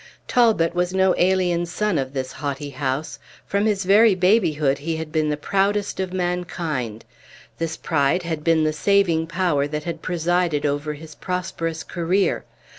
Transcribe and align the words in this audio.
Talbot 0.27 0.73
was 0.73 0.95
no 0.95 1.13
alien 1.15 1.67
son 1.67 1.99
of 1.99 2.11
this 2.11 2.31
haughty 2.31 2.71
house; 2.71 3.19
from 3.45 3.67
his 3.67 3.85
very 3.85 4.15
babyhood 4.15 4.79
he 4.79 4.95
had 4.95 5.11
been 5.11 5.29
the 5.29 5.37
proudest 5.37 5.99
of 5.99 6.11
mankind. 6.11 7.05
This 7.59 7.77
pride 7.77 8.23
had 8.23 8.43
been 8.43 8.63
the 8.63 8.73
saving 8.73 9.27
power 9.27 9.67
that 9.67 9.83
had 9.83 10.01
presided 10.01 10.65
over 10.65 10.93
his 10.93 11.13
prosperous 11.13 11.83
career. 11.83 12.45